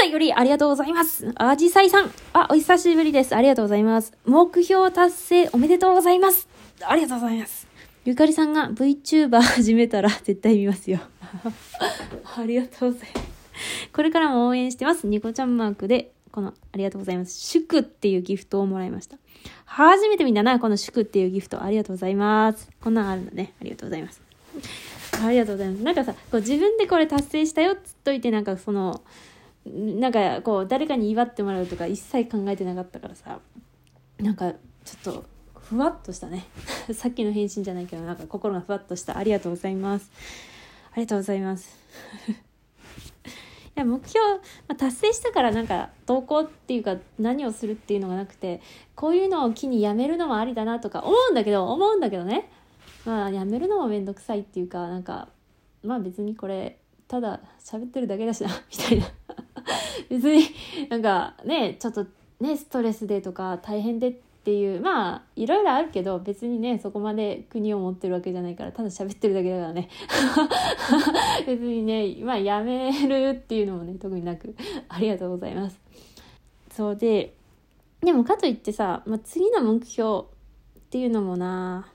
[0.00, 1.32] 便りありがとうございます。
[1.36, 2.10] あじさいさん。
[2.32, 3.34] あ、お久しぶりです。
[3.34, 4.12] ありがとうございます。
[4.24, 6.48] 目標達成おめでとうございます。
[6.82, 7.66] ありがとうございます。
[8.04, 11.00] ゆかりさんが VTuber 始めたら絶対見ますよ。
[12.36, 13.28] ありがとうございます。
[13.92, 15.06] これからも応援してます。
[15.06, 17.32] ニコちゃんマークで、この、ありがとうございます。
[17.32, 19.18] 祝っていうギフトをもらいました。
[19.64, 21.62] 初めて見たな、この祝っていうギフト。
[21.62, 22.70] ありがとうございます。
[22.80, 23.52] こんなんあるんだね。
[23.60, 24.20] ありがとうございます。
[25.24, 25.82] ありがとうございます。
[25.82, 29.02] なんかさ、こう自分でこれ達成したよっつっといて、なんかその、
[29.68, 33.40] なんかこう誰かに祝ってもらうとか一切考えてなかったからさ、
[34.18, 34.52] なんか
[34.84, 36.46] ちょっとふわっとしたね。
[36.92, 39.18] さっきの返信じゃないけど、なんか心がふわっとした。
[39.18, 40.10] ありがとうございます。
[40.92, 41.76] ありがとうございます。
[43.76, 48.60] いや目標、まあ、達成したからなんか投稿っていうか何をするっていうのがなくて
[48.96, 52.50] こういうのを機にやめるのもありだなとか思うんだけど思うんだけどね
[53.04, 55.28] まあやめるのもめんどくさいっていうかなんか
[55.84, 59.06] まあ別にこれただ喋ってるだけだしなみたいな
[60.10, 60.44] 別に
[60.88, 62.06] なんかねちょっと
[62.40, 64.12] ねストレスでとか大変でっ
[64.44, 69.88] ていうまあいろいろあるけど別にねそこまで国を持ってるわけじゃないからただ喋ってるだけだからね。
[71.46, 74.54] 別にねまあやめるっていうのもね特になく。
[74.88, 75.78] ありがとうございます。
[76.70, 77.34] そうで
[78.00, 80.24] でもかといってさ、まあ、次の目標っ
[80.90, 81.88] ていうのもな。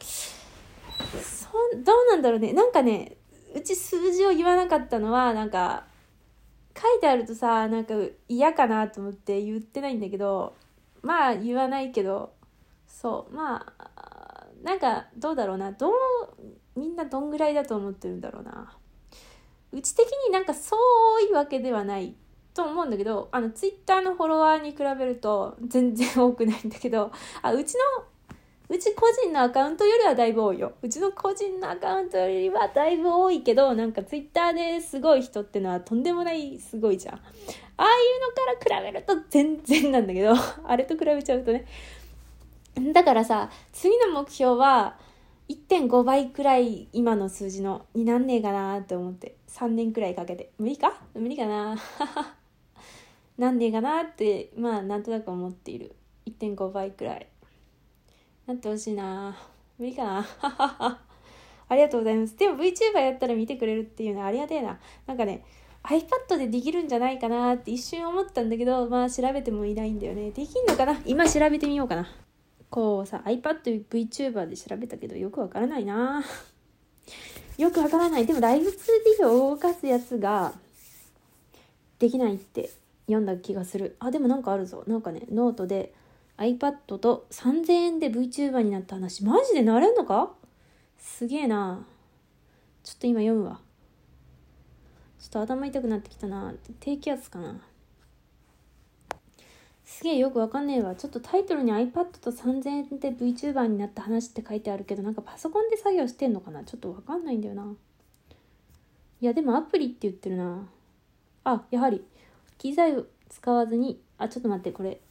[0.00, 2.52] そどうなんだろうね。
[2.52, 3.16] なんかね
[3.54, 5.84] うち数字を言わなかったのはなんか
[6.76, 7.94] 書いてあるとさなんか
[8.28, 10.54] 嫌かなと思って言ってないんだけど
[11.02, 12.32] まあ言わないけど
[12.86, 13.90] そうまあ
[14.62, 15.72] なんかどうだろうな。
[15.72, 15.92] どう
[16.76, 18.76] みんなどんぐらいだと思ってるんだろうな。
[19.72, 20.78] うち的になんかそう
[21.26, 22.14] 多いわけではない
[22.54, 27.12] と思うんだけどあのツイッターのフォロワーに比べると全然多くないんだけど
[27.42, 28.04] あうちの
[28.70, 30.74] うち個人のアカウントよりはだいぶ多いよ。
[30.80, 37.14] うちの個人のアカウントよりはだいぶ多いけど、なんかツイッターですごい人ってのはとんでもないすごいじゃん。
[37.16, 37.18] あ
[37.78, 37.88] あい
[38.56, 41.66] うのから比べると全然なんだけど、 あれと比べちゃうとね。
[42.92, 44.96] だからさ、次の目標は
[45.48, 50.52] 1.5倍くらい今の数字のになんねえかなって思って、3年くらいかけて。
[50.58, 50.94] 無理か？
[51.14, 51.76] 無理かな？
[53.36, 55.96] なんねえかなって、まあなんとなく思っている。
[56.26, 57.26] 1.5倍くらい。
[58.50, 59.36] なってほしいな
[59.78, 60.26] 無理かな
[61.68, 62.36] ありがとうございます。
[62.36, 64.80] でも VTuber やったら見てくれるっていうのはありがてえな。
[65.06, 65.44] なんかね、
[65.84, 70.32] iPad でできるんじゃないかなって一瞬思ったんだけど、まあ調べてもいないんだよね。
[70.32, 71.00] できんのかな？
[71.06, 72.08] 今調べてみようかな。
[72.70, 76.24] こうさ、iPad VTuber で調べたけどよくわからないな
[77.56, 78.26] よくわからない。
[78.26, 80.54] でもライブ 2D を動かすやつが
[82.00, 82.70] できないって
[83.06, 83.94] 読んだ気がする。
[84.00, 84.82] あ、でもなんかあるぞ。
[84.88, 85.94] なんかね、ノートで
[86.40, 90.32] iPad と3000円で VTuber になった話マジでなれんのか？
[90.98, 91.84] すげえな。
[92.82, 93.60] ちょっと今読むわ。
[95.20, 96.54] ちょっと頭痛くなってきたな。
[96.80, 97.60] 低気圧かな。
[99.84, 100.94] すげえよくわかんねえわ。
[100.94, 106.64] ちょっとタイトルに iPad と3000円で VTuber になった話って書いてあるけどなんかパソコンで作業してんのかな？
[106.64, 107.66] ちょっとわかんないんだよな。
[109.20, 110.66] いやでもアプリって言ってるな。
[111.44, 112.02] あやはり
[112.56, 114.00] 機材を使わずに。
[114.16, 115.02] あちょっと待ってこれ。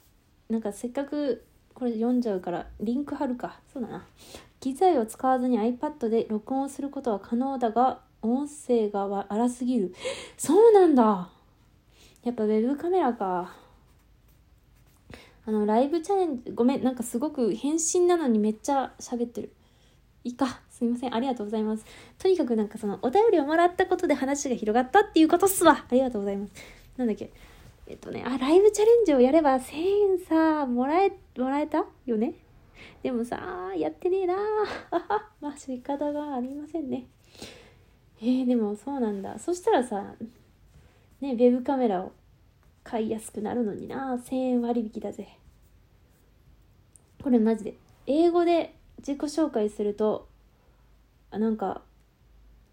[0.49, 1.45] なんかせっかく
[1.75, 3.59] これ読んじゃうからリンク貼るか。
[3.71, 4.05] そうだな。
[4.59, 9.93] 機材を使わずに iPad で録音することは可能だが音声が荒すぎる。
[10.37, 11.29] そうなんだ。
[12.23, 13.53] やっぱウェブカメラか。
[15.45, 19.53] あのライブチャレンジごめんなんかすごく返信なのにめっちゃ喋ってる。
[20.23, 20.61] いいか。
[20.71, 21.13] すみません。
[21.15, 21.85] ありがとうございます。
[22.17, 25.85] とにかくなんかそのお便りをもらったことで話が広がったっていうことっすわ。
[25.89, 26.53] ありがとうございます。
[26.97, 27.31] なんだっけ。
[27.89, 29.75] えっとね、あ、ライブチャレンジをやれば1000
[30.11, 32.35] 円さ、もらえ、もらえたよね？
[33.01, 34.35] でもさ、やってねえな
[35.41, 37.07] まあ仕方がありませんね。
[38.21, 39.39] えー、でもそうなんだ。
[39.39, 40.15] そしたらさ、
[41.19, 42.11] ね、ウェブカメラを
[42.83, 45.27] 買いやすくなるのにな、1000円割引だぜ。
[47.23, 47.73] これマジで。
[48.05, 50.27] 英語で自己紹介すると、
[51.31, 51.81] あなんか、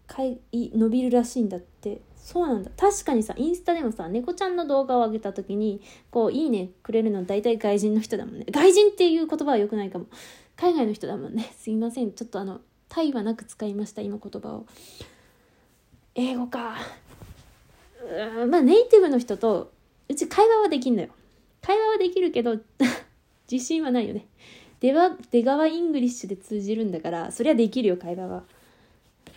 [0.07, 2.01] かい伸びるらしいんだって。
[2.15, 2.71] そうなんだ。
[2.75, 5.81] 確かにさインスタでもさ猫ちゃんの動画を上げた時に
[6.11, 8.45] こういいねくれるの大体外人の人だもんね。
[8.49, 10.07] 外人っていう言葉は良くないかも。
[10.55, 11.53] 海外の人だもんね。
[11.57, 12.11] すいません。
[12.13, 14.65] ちょっとあのタイはなく使いました今言葉を。
[16.15, 16.75] 英語か。
[18.41, 19.71] うんまあネイティブの人と
[20.09, 21.09] うち会話はできんのよ。
[21.61, 22.57] 会話はできるけど
[23.51, 24.25] 自信はないよね。
[24.79, 28.43] 出は出川イングリッシュで通じるんだからそりゃできるよ会話は。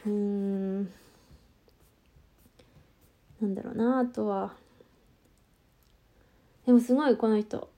[0.06, 0.84] うん。
[3.40, 4.54] なんだろうなあとは。
[6.66, 7.70] でもすごいこの人。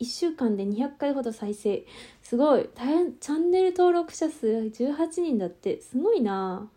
[0.00, 1.84] 1週間で200回ほど再生。
[2.22, 2.68] すごい。
[2.74, 3.14] 大変。
[3.18, 5.80] チャンネル登録者数18人だって。
[5.80, 6.68] すごいな。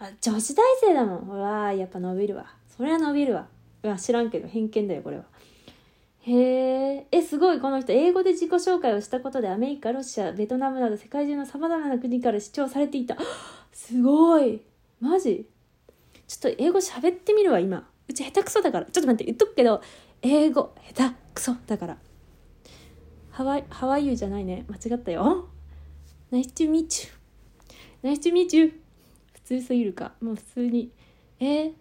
[0.00, 1.18] あ女子大生だもん。
[1.28, 2.46] うわやっぱ伸びるわ。
[2.76, 3.46] それは伸びるわ。
[3.82, 5.24] うわ知らんけど偏見だよこれは。
[6.30, 7.60] へえすごい。
[7.60, 13.16] この人英語で自己紹介をしたことでアメリカロシアベトナムなど世界中のさまざまな国から視聴されていた。
[13.72, 14.60] すごい。
[15.00, 15.46] マジ？
[16.26, 17.88] ちょっと英語喋ってみるわ今。
[18.08, 18.86] うち下手くそだから。
[18.86, 19.80] ちょっと待って言っとくけど
[20.20, 21.96] 英語下手くそだから。
[23.30, 24.66] ハワイハワイユーじゃないね。
[24.68, 25.48] 間違ったよ。
[26.30, 27.08] Nice to meet
[28.02, 28.10] you.
[28.10, 28.78] Nice to meet you.
[29.32, 30.12] 普通すぎるか。
[30.20, 30.90] もう普通に。
[31.40, 31.72] えー、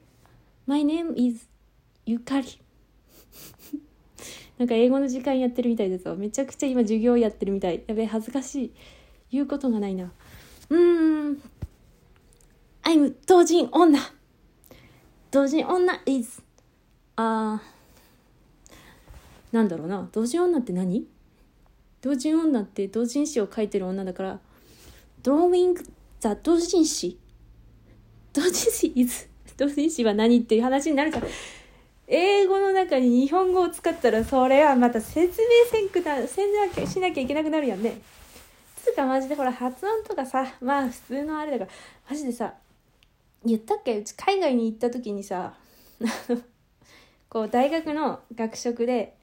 [0.67, 1.49] My name is
[2.05, 2.61] ゆかり
[4.57, 6.15] なんか英語の時間やってるみたいだぞ。
[6.15, 7.83] めちゃくちゃ今授業やってるみたい。
[7.87, 8.71] やべえ恥ずかしい。
[9.31, 10.11] 言うことがないな。
[10.69, 11.41] うーん。
[12.83, 13.99] I'm 同人女。
[15.29, 16.41] 同人女 is
[17.17, 18.75] あー
[19.51, 20.09] なんだろうな。
[20.11, 21.05] 同人女って何？
[22.01, 24.39] 同人女って同人誌を書いてる女だから。
[25.23, 25.83] ドーイング・
[26.19, 27.19] ザ同人誌
[28.31, 29.27] 同人誌 is
[29.57, 31.23] 同人誌は何っていう話になるじゃん
[32.07, 37.99] 英語の中に日本語を使ったらそれはまた説明せんくなせんなきゃしなきゃいけなくなるやんね。
[38.81, 41.71] つうかマジでほら発音とかさまあ普通のあれだから
[42.09, 42.53] マジでさ
[43.45, 43.97] 言ったっけ？
[43.97, 45.53] うち海外に行った時にさ
[47.29, 49.13] こう大学の学食で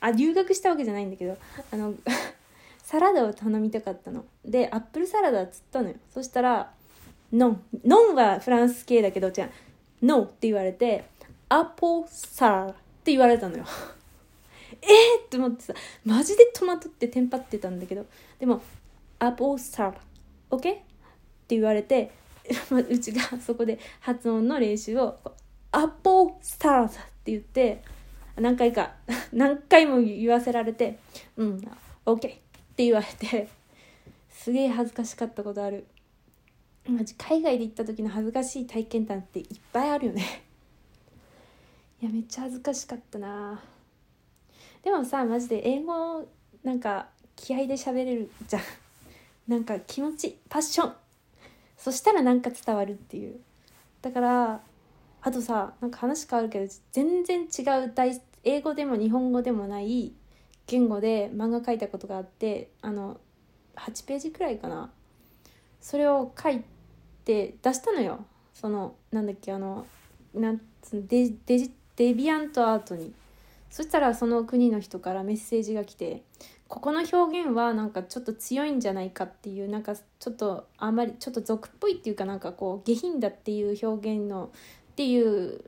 [0.00, 1.36] あ留学したわけじゃないんだけど
[1.72, 1.94] あの
[2.84, 4.24] サラダを頼みたかったの。
[4.44, 5.94] でアップルサラダっつったのよ。
[6.12, 6.72] そしたら
[7.32, 9.48] 「ノン」「ノン」はフランス系だけどじゃあ
[10.02, 12.74] 「ノー」って言われて「apple salad」っ
[13.04, 13.64] て言われたのよ。
[14.82, 15.74] えーって思ってさ
[16.04, 18.06] マジで戸惑ってテンパってたんだけど。
[18.38, 20.82] でも「apple salad」「OK?」って
[21.48, 22.12] 言われて
[22.70, 25.18] うちがそこで発音の練習を
[25.72, 26.88] 「アポサラ」っ
[27.24, 27.82] て言って
[28.36, 28.94] 何回か
[29.32, 30.98] 何回も言わせられて
[31.36, 31.68] 「うん
[32.06, 32.40] OK」って
[32.76, 33.48] 言われて
[34.30, 35.86] すげえ恥ずかしかったことある。
[36.86, 40.47] マジ海外で行った時の恥ずかしい体験談っていっぱいあるよね。
[42.00, 43.60] いやめっちゃ恥ずかしかったな。
[44.84, 46.28] でもさマジで英語
[46.62, 48.62] なんか気合で喋れるじゃん。
[49.48, 50.94] なんか気持ちパッション。
[51.76, 53.40] そしたらなんか伝わるっていう。
[54.00, 54.60] だから
[55.22, 60.12] あとさなんか話変わるけど全然違う大英語でも日本語でもない
[60.68, 63.20] 言語で漫画描いたことがあってあの
[63.74, 64.92] 8ページくらいかな。
[65.80, 66.62] それを書い
[67.24, 68.24] て出したのよ。
[68.54, 69.84] そのなんだっけあの
[70.32, 73.12] なんつうのデデジデビアントアートに。
[73.70, 76.22] そしたらその国の人からメッセージが来て
[76.68, 84.50] ここの表現はなんかちょっと強いんじゃないかっていうなんかちょっとあんまりちょっと俗っぽいっていうかなんかこう下品だっていう表現の
[84.92, 85.62] っていう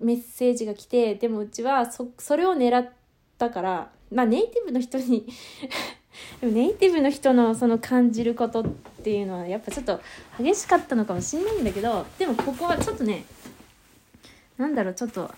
[0.00, 2.88] メッセージが来てでもうちはそそれを狙っ
[3.38, 5.26] たからまあネイティブの人に
[6.40, 8.64] でもネイティブの人のその感じることっ
[9.02, 10.00] ていうのはやっぱちょっと
[10.40, 13.24] 激しかったのかもしんないんだけどでもここはちょっとね
[14.56, 15.30] なんだろうちょっと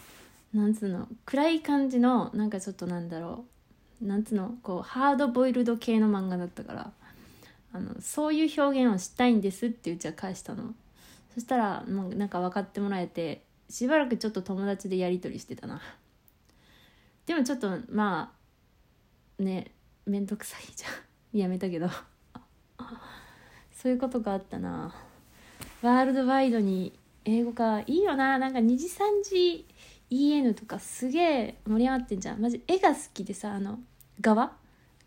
[0.56, 1.06] なんつうの？
[1.26, 3.44] 暗い感じのなんかちょっとなんだろ
[4.02, 4.06] う。
[4.06, 4.54] なんつうの？
[4.62, 6.92] こうハードボイルド系の漫画だったから。
[7.72, 10.74] あのそういう表現をしたいんですってうちは返したの。
[11.34, 15.82] そしたらもうなんか分かってもらえてしばらくちょっと友達でやり取りしてたな。
[17.26, 18.32] でもちょっとま
[19.38, 19.72] あね
[20.06, 20.92] めんどくさいじゃん。
[21.38, 21.90] やめたけど。
[23.76, 24.94] そういうことがあったな。
[25.82, 28.38] ワールドワイドに英語かいいよな。
[28.38, 29.66] なんか2時3時
[30.10, 32.40] EN とかすげえ盛り上がってんじゃん。
[32.40, 33.80] マジ絵が好きでさあの
[34.20, 34.52] 側？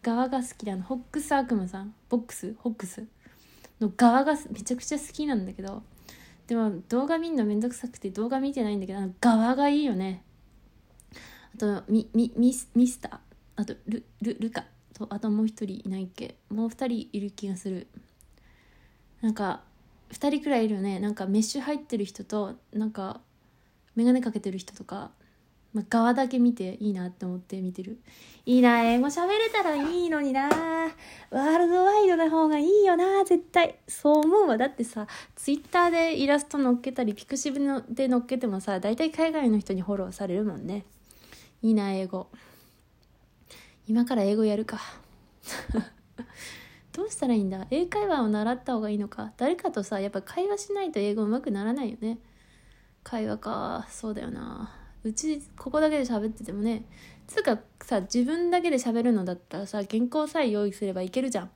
[0.02, 1.94] 側が好きであのホックス悪魔さん？
[2.10, 2.56] ボックス？
[2.60, 3.06] ホックス？
[3.80, 5.84] の側がめちゃくちゃ好きなんだけど。
[6.48, 10.24] でも動画見んのめんどくさくて動画見てないんだけどあの側がいいよね。
[11.56, 13.18] あとミミミスミスター？
[13.56, 14.66] あとルルルカ？
[14.94, 16.36] とあともう一人いないっけ？
[16.50, 17.88] もう二人いる気がする。
[19.22, 19.62] なんか
[20.12, 21.00] 2人くらいいるよね。
[21.00, 23.22] なんかメッシュ入ってる人となんか
[23.96, 25.12] 眼鏡かけてる人とか、
[25.74, 28.00] まあ、側だけ見ていいなって思って見てる。
[28.46, 30.50] いいな英語喋れたらいいのにな。
[30.50, 33.78] ワールドワイドな方がいいよな絶対。
[33.88, 34.58] そう思うわ。
[34.58, 35.06] だってさ
[35.36, 40.86] ツイッターでイラスト載っけたりピクシブで載っけてもさ大体海外の人にフォローされるもんね。
[41.62, 42.30] いいな英語。
[43.88, 44.80] 今から英語やるか。
[46.94, 47.68] どうしたらいいんだ？
[47.70, 49.34] 英会話を習った方がいいのか。
[49.38, 52.18] 誰かとさやっぱ会話しないと英語上手くならないよね。
[53.04, 53.88] 会話か。
[53.90, 54.76] そうだよな。
[55.04, 56.84] うちここだけで喋っててもね
[57.26, 61.52] つうかさ自分だけで喋るのだったらさ原稿さえ用意すればいけるじゃん。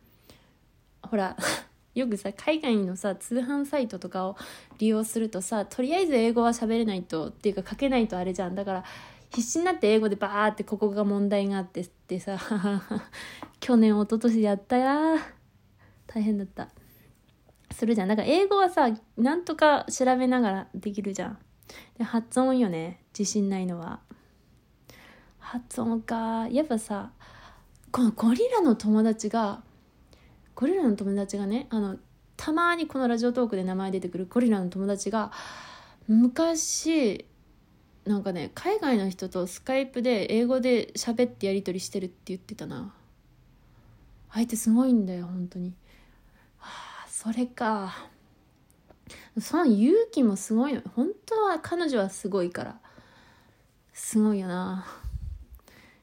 [1.02, 1.36] ほら
[1.94, 4.38] よくさ海外のさ通販サイトとかを
[4.80, 8.56] 利用するとさとりあえず英語は喋れないとっていうか書けないとあれじゃん。
[8.56, 8.84] だから
[9.30, 12.38] 必死になって英語でバーってここが問題があってってさ
[13.60, 15.18] 去年一昨年やったや
[16.08, 16.70] 大変だった。
[17.74, 18.08] するじゃん。
[18.08, 21.38] だから英語はさなんとか調べながらできるじゃん。
[21.98, 23.04] で発音よね。
[23.18, 24.00] 自信ないのは。
[25.40, 26.48] 発音か。
[26.50, 27.12] やっぱさ
[27.92, 29.64] このゴリラの友達が
[30.56, 31.98] ゴリラの友達がねあの
[32.38, 35.32] たまにこのラジオトークで名前出てくるゴリラの友達が
[36.08, 37.26] 昔
[38.06, 42.94] なんかね海外の人とスカイプで英語で喋ってやり取りしてるって言ってたな。
[44.32, 45.74] 相手すごいんだよ本当に。
[47.24, 48.10] それか。
[49.40, 50.82] その勇気もすごいの。
[50.94, 52.76] 本当は彼女はすごいから。
[53.94, 54.86] すごいよな。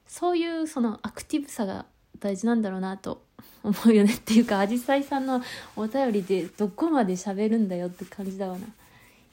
[0.07, 1.85] そういうそのアクティブさが
[2.19, 3.23] 大事なんだろうなと
[3.63, 4.15] 思うよね。
[4.15, 5.43] っていうかあじさいさんの
[5.77, 8.67] お便りでどこまで喋るんだよって感じだわな。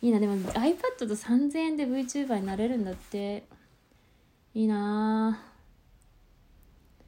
[0.02, 0.20] いいな。
[0.20, 3.46] でも iPad と3000円で VTuber になれるんだって。
[4.54, 5.42] いいな。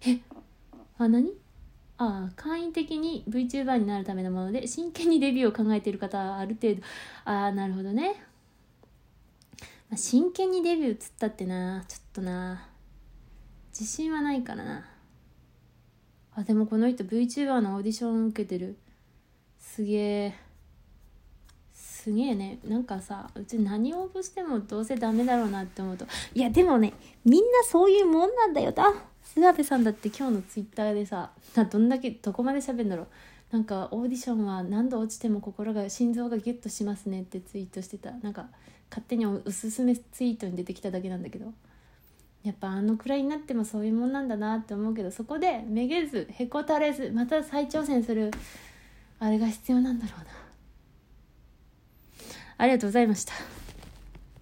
[0.06, 0.20] え？
[0.98, 1.34] あ何？
[2.02, 6.82] ああ簡易的に VTuber になるためのもので真剣にデビューを考えている方はある程度。
[7.26, 8.24] ああなるほどね、
[9.90, 12.68] ま、真剣にデビューつったってなちょっとな。
[13.78, 14.86] 自信はないからな。
[16.36, 18.78] あでもこの人 VTuber のオーディション受けてる。
[19.60, 20.36] すげえ。
[21.74, 22.60] すげえね。
[22.66, 26.06] なんかさうち何応募してもどうせダメだろうなって思うと。
[26.34, 26.94] いやでもね
[27.26, 28.72] みんなそういうもんなんだよ。
[28.72, 33.08] だ菅部さんだって今日のツイッターでさどんだけどこまで喋るんだろう。
[33.52, 38.12] なんかオーディションは何度落ちても心が心臓がギュッとしますねってツイートしてた。
[38.12, 38.48] なんか
[38.90, 41.54] 勝手におすすめツイートに出てきただけなんだけど。
[42.42, 48.32] やっぱあのくらいになってもそういうもんなんだなって思うけどそこでめげずへこたれずまた再挑戦する
[49.20, 50.26] あれが必要なんだろうな。
[52.58, 53.34] ありがとうございました。